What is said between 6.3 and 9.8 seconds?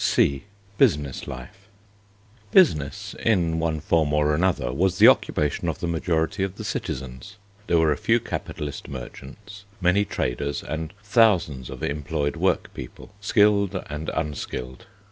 of the citizens. There were a few capitalist merchants,